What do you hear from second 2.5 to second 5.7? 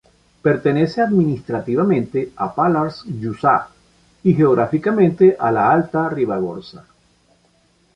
Pallars Jussá y geográficamente a